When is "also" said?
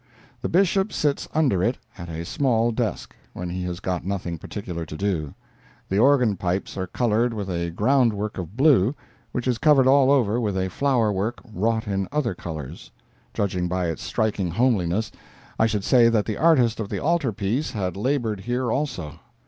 18.71-19.19